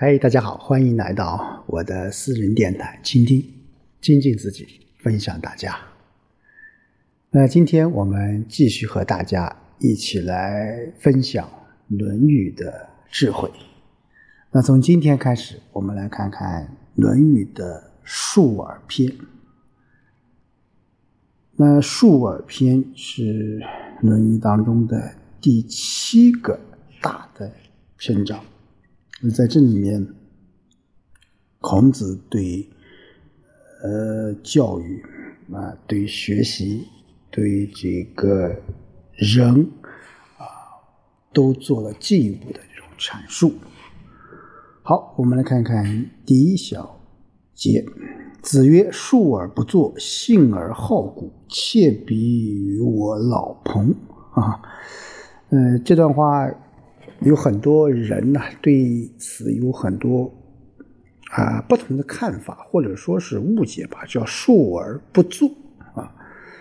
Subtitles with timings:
[0.00, 3.44] 嗨，大家好，欢迎来到我的私人电台，倾听、
[4.00, 4.64] 精进自己，
[5.00, 5.76] 分享大家。
[7.32, 11.44] 那今天我们继续和大家一起来分享
[11.98, 13.50] 《论语》的智慧。
[14.52, 16.62] 那从今天开始，我们来看看
[16.94, 19.12] 《论语》的述而篇。
[21.56, 23.58] 那述而篇是
[24.02, 26.60] 《论语》当中的第七个
[27.02, 27.50] 大的
[27.96, 28.40] 篇章。
[29.20, 30.06] 那在这里面，
[31.60, 32.68] 孔子对
[33.82, 35.02] 呃教育
[35.52, 36.86] 啊，对学习，
[37.28, 38.54] 对这个
[39.14, 39.68] 人
[40.36, 40.46] 啊，
[41.32, 43.54] 都做了进一步的这种阐述。
[44.84, 47.00] 好，我们来看看第一小
[47.56, 47.84] 节。
[48.40, 53.92] 子曰：“述而不作，信而好古，窃比于我老彭。”
[54.34, 54.62] 啊，
[55.48, 56.48] 嗯，这段话。
[57.22, 60.32] 有很多人呢，对此有很多
[61.32, 65.50] 啊不同的看法，或者说是误解吧，叫述而不作
[65.94, 66.14] 啊。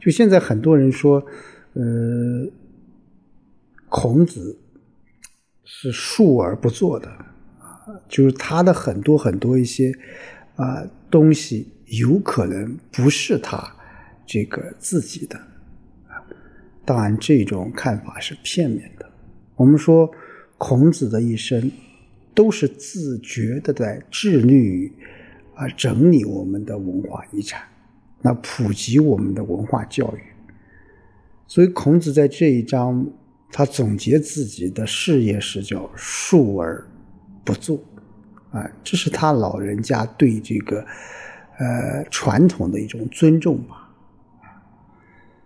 [0.00, 1.22] 就现在很多人说，
[1.74, 2.46] 呃，
[3.90, 4.58] 孔子
[5.64, 7.08] 是述而不作的
[7.60, 9.92] 啊，就是他的很多很多一些
[10.56, 13.62] 啊东西，有可能不是他
[14.24, 15.38] 这个自己的
[16.08, 16.24] 啊。
[16.86, 19.06] 当然，这种看法是片面的。
[19.54, 20.10] 我们说。
[20.58, 21.70] 孔子的一生
[22.34, 24.92] 都是自觉的在致力于
[25.54, 27.62] 啊整理我们的文化遗产，
[28.20, 30.20] 那普及我们的文化教育。
[31.46, 33.06] 所以孔子在这一章，
[33.50, 36.86] 他总结自己的事业是叫述而
[37.44, 37.80] 不作，
[38.50, 40.84] 啊，这是他老人家对这个
[41.58, 43.88] 呃传统的一种尊重吧。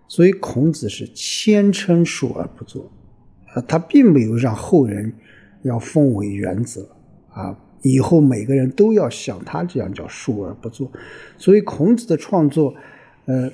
[0.07, 2.91] 所以孔子是谦称述而不作。
[3.61, 5.13] 他并没有让后人
[5.61, 6.87] 要奉为原则
[7.29, 10.91] 啊，以后每个人都要像他这样叫述而不作。
[11.37, 12.73] 所以孔子的创作，
[13.25, 13.51] 呃，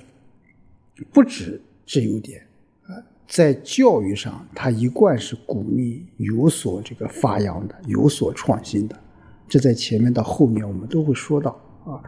[1.12, 2.42] 不止这有点
[2.88, 2.98] 啊，
[3.28, 9.00] 在教育上他一贯是鼓励有所这个发扬的，有所创新的。
[9.48, 11.52] 这在前面到后面我们都会说到
[11.86, 12.02] 啊。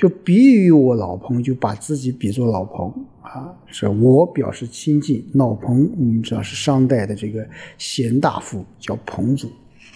[0.00, 2.88] 就比喻我老彭，就把自己比作老彭
[3.20, 5.22] 啊，是我表示亲近。
[5.34, 7.46] 老彭，我们知道是商代的这个
[7.76, 9.48] 贤大夫，叫彭祖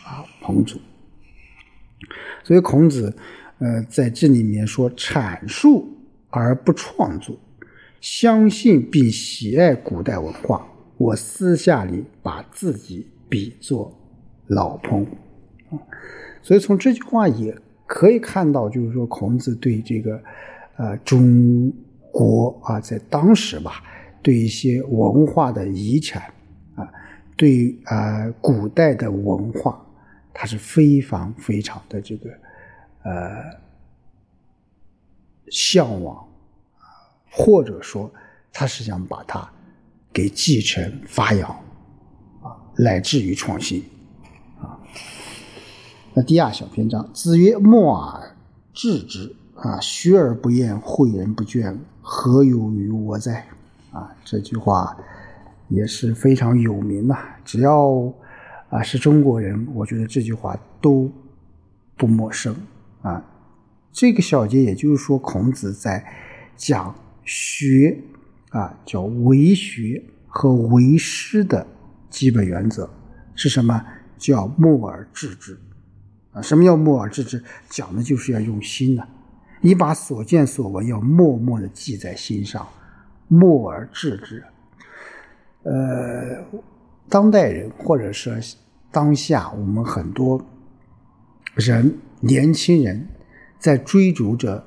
[0.05, 0.79] 啊，彭祖。
[2.43, 3.17] 所以孔子，
[3.61, 5.89] 呃，在这里面说阐述
[6.29, 7.35] 而不创作，
[8.03, 10.69] 相信并喜爱古代文化。
[10.99, 13.91] 我私下里把自己比作
[14.49, 15.03] 老彭
[15.71, 15.81] 啊，
[16.43, 17.57] 所以从这句话也。
[17.87, 20.23] 可以看到，就是说，孔子对这个，
[20.77, 21.73] 呃，中
[22.11, 23.83] 国啊，在当时吧，
[24.23, 26.33] 对一些文化的遗产
[26.75, 26.91] 啊，
[27.37, 29.85] 对啊，古代的文化，
[30.33, 32.31] 他是非常非常的这个，
[33.03, 33.43] 呃，
[35.51, 36.17] 向往
[36.79, 36.89] 啊
[37.31, 38.11] 或者说，
[38.53, 39.47] 他是想把它
[40.13, 41.51] 给继承、发扬
[42.43, 43.85] 啊，乃至于创新。
[46.17, 48.37] 那第二小篇章，子曰：“默而
[48.73, 53.45] 知之，啊，学而不厌，诲人不倦，何有于我哉？”
[53.91, 54.97] 啊，这句话
[55.67, 57.19] 也是非常有名的。
[57.45, 58.13] 只要
[58.69, 61.11] 啊是中国人，我觉得这句话都
[61.97, 62.55] 不陌生
[63.03, 63.21] 啊。
[63.91, 66.05] 这个小节也就是说，孔子在
[66.57, 66.95] 讲
[67.25, 67.99] 学
[68.51, 71.67] 啊，叫为学和为师的
[72.09, 72.89] 基本原则
[73.35, 73.85] 是什么？
[74.17, 75.59] 叫默而知之。
[76.35, 77.43] 啊，什么叫默而知之？
[77.71, 79.07] 讲的就是要用心呐。
[79.61, 82.67] 你把所见所闻要默默的记在心上，
[83.29, 84.45] 默而知之。
[85.63, 86.45] 呃，
[87.09, 88.35] 当代人或者说
[88.91, 90.45] 当下我们很多
[91.55, 93.09] 人，年轻人
[93.59, 94.63] 在追逐着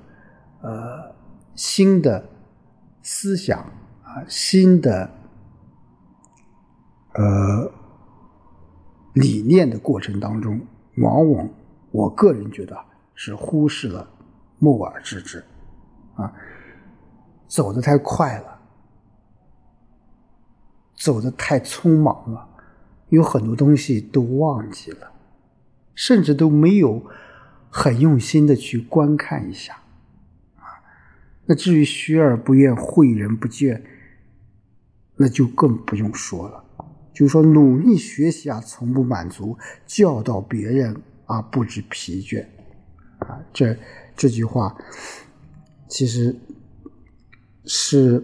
[0.61, 1.13] 呃
[1.53, 2.27] 新的
[3.03, 3.59] 思想
[4.01, 5.11] 啊，新的
[7.13, 7.71] 呃
[9.13, 10.59] 理念的过程当中。
[10.97, 11.49] 往往，
[11.91, 12.77] 我个人觉得
[13.13, 14.09] 是忽视了
[14.59, 15.43] 默而知之，
[16.15, 16.33] 啊，
[17.47, 18.59] 走的太快了，
[20.95, 22.47] 走的太匆忙了，
[23.09, 25.11] 有很多东西都忘记了，
[25.93, 27.05] 甚至都没有
[27.69, 29.75] 很用心的去观看一下，
[30.55, 30.81] 啊，
[31.45, 33.81] 那至于学而不厌，诲人不倦，
[35.17, 36.63] 那就更不用说了。
[37.17, 42.45] 就是说，努力学习啊，从不满足；教导别人啊，不知疲倦。
[43.17, 43.75] 啊，这
[44.15, 44.77] 这句话
[45.87, 46.35] 其实
[47.65, 48.23] 是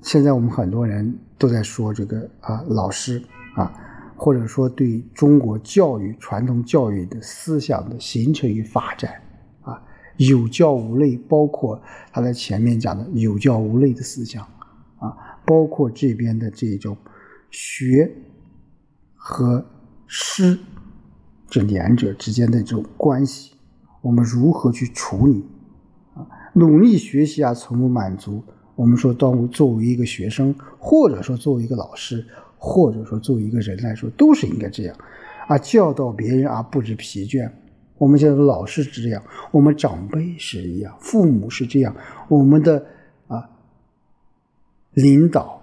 [0.00, 3.22] 现在我们很多人都在说这个啊，老师
[3.56, 3.70] 啊，
[4.16, 9.20] 或者说对中国教育传统教育的思想的形成与发展
[9.60, 9.82] 啊，
[10.16, 11.78] 有教无类，包括
[12.10, 14.42] 他在前面讲的有教无类的思想
[14.96, 15.14] 啊，
[15.44, 16.96] 包括这边的这种
[17.52, 18.10] 学
[19.14, 19.64] 和
[20.08, 20.58] 师
[21.48, 23.52] 这两者之间的这种关系，
[24.00, 25.44] 我们如何去处理
[26.14, 26.26] 啊？
[26.54, 28.42] 努力学习啊，从不满足。
[28.74, 32.26] 我们说，当作为一个学生，或者说作为一个老师，
[32.56, 34.96] 或者说作为一个人来说，都是应该这样
[35.46, 37.50] 啊，教导别人啊，不知疲倦。
[37.98, 39.22] 我们现在的老师是这样，
[39.52, 41.94] 我们长辈是一样，父母是这样，
[42.28, 42.86] 我们的
[43.28, 43.50] 啊
[44.94, 45.61] 领导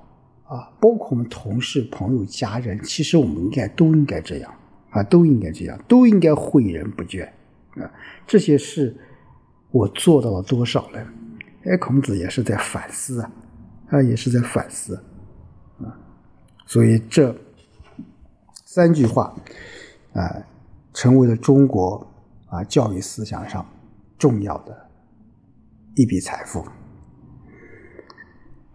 [0.49, 4.51] 啊，包括我们同事、朋友、家人，其实我们应该都应该这样
[4.89, 7.23] 啊，都应该这样，都应该诲人不倦
[7.75, 7.89] 啊。
[8.25, 8.97] 这些事
[9.69, 10.99] 我做到了多少呢？
[11.65, 13.31] 哎，孔子也是在反思啊，
[13.87, 14.95] 他，也是在反思
[15.83, 15.93] 啊，
[16.65, 17.35] 所以这
[18.65, 19.35] 三句话
[20.13, 20.43] 啊，
[20.93, 22.07] 成为了中国
[22.47, 23.63] 啊教育思想上
[24.17, 24.89] 重要的
[25.93, 26.65] 一笔财富。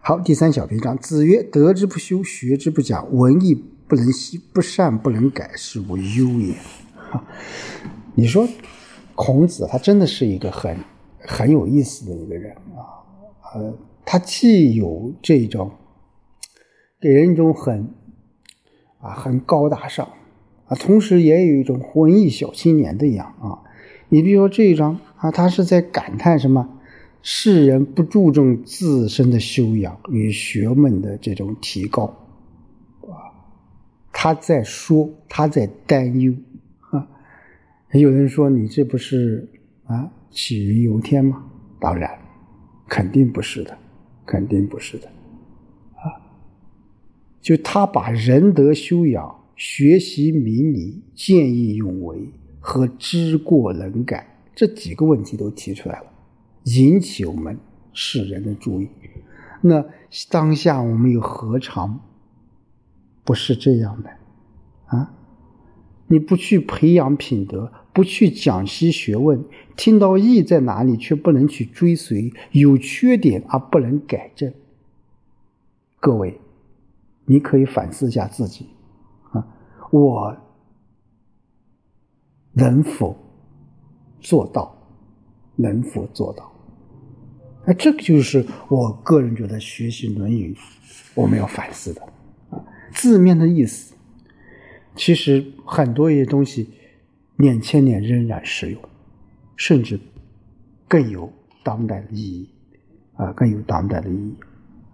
[0.07, 3.55] 好，第三小篇章，子曰：“德之不修，学之不讲，文艺
[3.87, 6.53] 不能习，不善不能改，是谓优也。
[8.13, 8.47] ”你说
[9.15, 10.77] 孔子他真的是一个很。
[11.27, 13.01] 很有意思的一个人啊，
[13.55, 13.75] 呃，
[14.05, 15.71] 他既有这种
[17.01, 17.89] 给人一种很
[18.99, 20.07] 啊很高大上
[20.67, 23.57] 啊，同时也有一种文艺小青年的样啊。
[24.09, 26.74] 你比如说这一章啊，他是在感叹什么？
[27.27, 32.03] 世人不注重自身的修养与学问的这种提高
[33.01, 33.33] 啊，
[34.13, 36.31] 他在说，他在担忧
[36.91, 37.07] 啊。
[37.93, 39.49] 有人说你这不是
[39.85, 40.07] 啊？
[40.31, 41.43] 杞人忧天吗？
[41.79, 42.15] 当然，
[42.87, 43.75] 肯定不是的，
[44.23, 45.07] 肯定不是的，
[45.95, 46.21] 啊！
[47.41, 52.29] 就他把仁德修养、学习明理、见义勇为
[52.59, 56.05] 和知过能改这几个问题都提出来了，
[56.65, 57.57] 引起我们
[57.93, 58.89] 世人的注意。
[59.61, 59.83] 那
[60.29, 62.01] 当下我们又何尝
[63.23, 64.09] 不是这样的？
[64.85, 65.13] 啊！
[66.07, 67.71] 你不去培养品德。
[67.95, 69.45] 不去讲习学问，
[69.77, 74.53] 听到义在哪里，却不能去追随；有缺点而不能改正。
[76.01, 76.41] 各位，
[77.23, 78.67] 你可以反思一下自己
[79.31, 79.47] 啊，
[79.91, 80.35] 我
[82.51, 83.17] 能否
[84.19, 84.75] 做到？
[85.55, 86.51] 能否做到？
[87.67, 90.53] 那这个就是我个人觉得学习《论语》
[91.13, 92.01] 我们要反思的
[92.49, 92.63] 啊。
[92.93, 93.93] 字面的意思，
[94.95, 96.69] 其实很多一些东西。
[97.37, 98.81] 两千年仍然适用，
[99.57, 99.99] 甚至
[100.87, 101.33] 更有
[101.63, 102.49] 当代的意义
[103.15, 104.37] 啊，更有当代的意义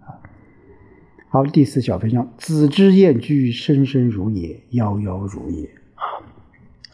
[0.00, 0.10] 啊。
[1.28, 6.02] 好，第四小篇章：“子之厌居，生生如也，夭夭如也。”啊，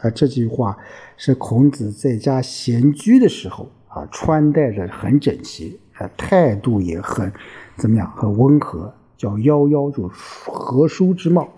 [0.01, 0.77] 啊，这句话
[1.17, 7.31] 是孔子在家闲居的时候啊，穿戴着很整齐，啊，态度也很
[7.75, 11.49] 怎么样，很温和，叫“夭夭”就和舒之貌，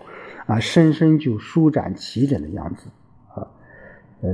[0.46, 2.88] 啊，深深就舒展齐整的样子。
[3.34, 3.46] 啊
[4.22, 4.30] 呃，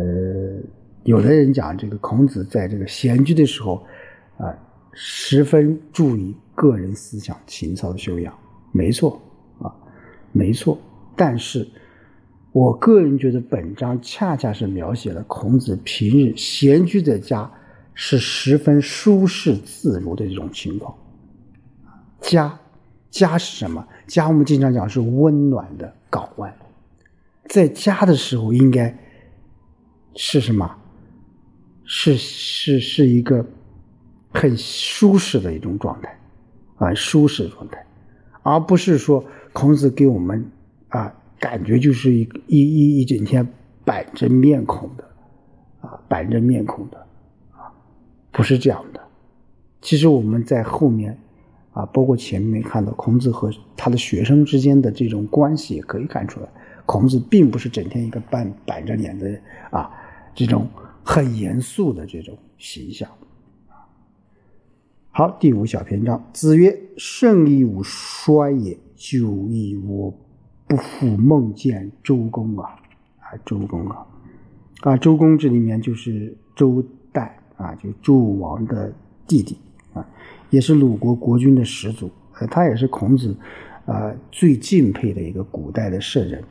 [1.04, 3.84] 有的人讲这个孔子在这个闲居的时候，
[4.36, 4.54] 啊，
[4.92, 8.32] 十分注意个人思想情操的修养，
[8.70, 9.20] 没错
[9.60, 9.74] 啊，
[10.30, 10.78] 没错。
[11.16, 11.66] 但是，
[12.52, 17.50] 我个人觉得本章恰恰是描写了孔子平日闲居在家
[18.00, 20.96] 是十分舒适自如的这种情况。
[22.20, 22.60] 家，
[23.10, 23.84] 家是什么？
[24.06, 26.56] 家我们经常讲是温暖的港湾，
[27.48, 28.96] 在家的时候应该。
[30.14, 30.76] 是什么？
[31.84, 33.44] 是是是一个
[34.32, 36.18] 很舒适的一种状态，
[36.76, 37.84] 啊，舒适状态，
[38.42, 40.50] 而不是说孔子给我们
[40.88, 43.46] 啊感觉就是一一一一整天
[43.84, 45.04] 板着面孔的，
[45.80, 47.06] 啊，板着面孔的，
[48.38, 49.00] 不是这样的。
[49.82, 51.18] 其实我们在后面
[51.72, 56.48] 啊，包括前面看到孔子和他的学生之间的这种关系，也可以看出来，
[56.86, 59.36] 孔子并不是整天一个板板着脸的
[59.72, 59.90] 啊。
[60.36, 60.68] 这种
[61.02, 63.10] 很严肃的这种形象，
[65.10, 70.14] 好，第五小篇章，子曰：“圣亦吾衰也，久亦我
[70.68, 72.70] 不复梦见周公啊！
[73.18, 74.06] 啊，周公啊，
[74.82, 76.84] 啊，周公这里面就是周
[77.58, 78.90] 啊，就周武王的
[79.26, 79.58] 弟弟
[79.92, 80.08] 啊，
[80.48, 82.10] 也是鲁国国君的始祖，
[82.40, 83.36] 呃，他也是孔子
[83.84, 86.42] 啊最敬佩的一个古代的圣人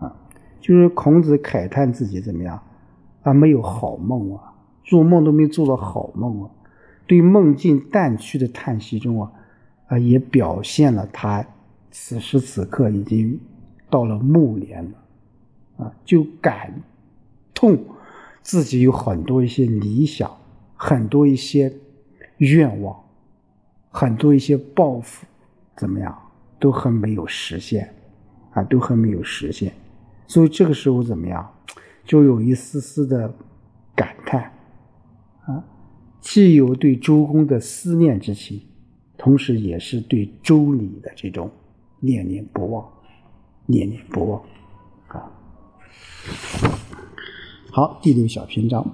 [0.00, 0.12] 啊，
[0.60, 2.60] 就是孔子慨叹自己怎么样。”
[3.22, 6.50] 啊没有好梦啊，做梦都没做到好梦啊，
[7.08, 9.32] 对梦境淡去的叹息中啊，
[9.88, 11.44] 啊，也表现了他
[11.90, 13.40] 此时此刻已经
[13.90, 16.80] 到了暮年了，啊，就感
[17.52, 17.76] 痛
[18.42, 20.30] 自己有很多一些理想，
[20.76, 21.72] 很多一些
[22.38, 22.96] 愿望，
[23.90, 25.26] 很多一些抱负，
[25.76, 26.16] 怎么样，
[26.60, 27.94] 都还没有实现，
[28.52, 29.72] 啊，都还没有实现，
[30.26, 31.50] 所以这个时候怎么样，
[32.04, 33.34] 就有一丝丝的
[33.94, 34.52] 感叹，
[35.46, 35.64] 啊，
[36.20, 38.62] 既有对周公的思念之情，
[39.16, 41.50] 同时也是对周礼的这种
[42.00, 42.86] 念念不忘。
[43.68, 44.40] 念念不忘，
[45.08, 45.28] 啊！
[47.72, 48.88] 好，第六小篇章。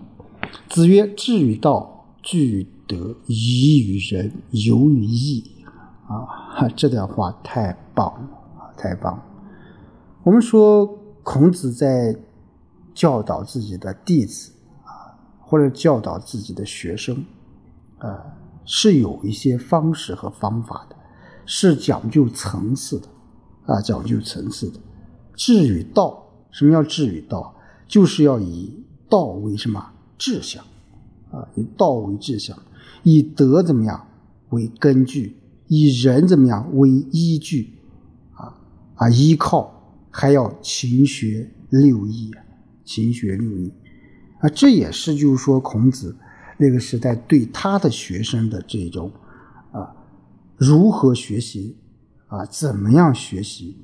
[0.73, 5.45] 子曰：“志于道，具于德，宜于人，游于义。”
[6.09, 9.23] 啊，这段话太棒了，太棒了！
[10.23, 10.87] 我们说
[11.23, 12.17] 孔子在
[12.95, 14.51] 教导自己的弟子
[14.85, 17.23] 啊，或者教导自己的学生
[17.99, 18.25] 啊，
[18.65, 20.97] 是有一些方式和方法的，
[21.45, 23.09] 是讲究层次的。
[23.67, 24.81] 啊，讲究层次的，
[25.35, 27.55] 志与道，什么叫志与道？
[27.87, 30.65] 就是要以道为什么志向？
[31.33, 32.57] 啊，以道为志向，
[33.03, 34.07] 以德怎么样
[34.51, 35.37] 为根据？
[35.67, 37.75] 以人怎么样为依据？
[38.35, 38.55] 啊
[38.95, 42.45] 啊，依靠还要勤学六艺啊，
[42.85, 43.73] 勤学六艺
[44.39, 46.17] 啊，这也是就是说孔子
[46.57, 49.11] 那个时代对他的学生的这种
[49.73, 49.93] 啊，
[50.57, 51.77] 如何学习？
[52.29, 53.77] 啊，怎么样学习，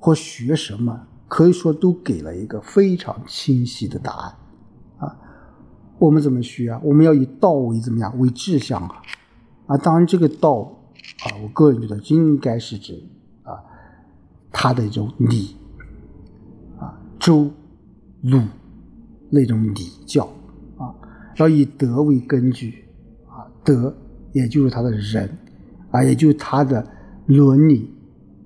[0.00, 4.34] 或学什么，可以说都给了一个非常清晰的答案。
[5.98, 6.80] 我们怎么学啊？
[6.82, 9.02] 我们要以道为怎么样为志向啊？
[9.66, 10.78] 啊，当然这个道
[11.24, 13.02] 啊，我个人觉得应该是指
[13.42, 13.58] 啊，
[14.52, 15.56] 他的一种礼
[16.78, 17.50] 啊，周
[18.22, 18.40] 鲁
[19.30, 20.24] 那种礼教
[20.76, 20.94] 啊，
[21.36, 22.84] 要以德为根据
[23.28, 23.96] 啊，德
[24.32, 25.36] 也就是他的人
[25.90, 26.92] 啊，也就是他的。
[27.28, 27.92] 伦理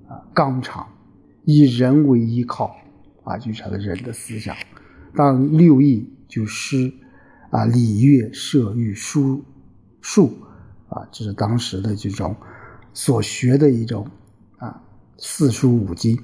[0.07, 0.83] 啊，纲常，
[1.45, 2.75] 以人为依靠
[3.23, 4.55] 啊，就是他的人的思想。
[5.15, 6.91] 当六艺就诗
[7.51, 9.43] 啊，礼乐射御书
[10.01, 10.33] 数
[10.89, 12.35] 啊，这是当时的这种
[12.93, 14.07] 所学的一种
[14.57, 14.81] 啊，
[15.17, 16.17] 四书五经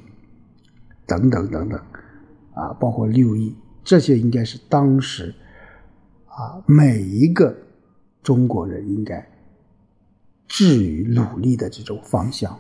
[1.06, 1.80] 等等等等
[2.54, 5.36] 啊，包括六艺，这些应该是当时
[6.26, 7.56] 啊每一个
[8.24, 9.30] 中国人应该。
[10.50, 12.58] 至于努力的这种方向，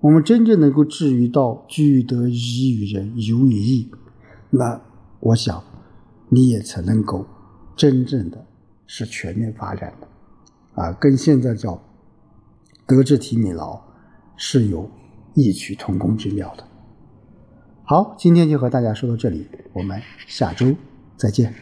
[0.00, 3.88] 我们真正能够至于到居得宜于人，游于义，
[4.50, 4.80] 那
[5.20, 5.62] 我想
[6.28, 7.24] 你也才能够
[7.76, 8.46] 真正的
[8.86, 10.08] 是全面发展的，
[10.82, 11.82] 啊，跟现在叫
[12.86, 13.80] 德智体美劳
[14.36, 14.90] 是有
[15.34, 16.64] 异曲同工之妙的。
[17.84, 20.74] 好，今天就和大家说到这里，我们下周
[21.16, 21.54] 再见。